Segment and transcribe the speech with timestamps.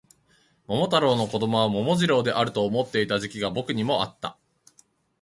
[0.65, 4.35] 桃太郎の子供は桃次郎であると思っていた時期が僕にもあった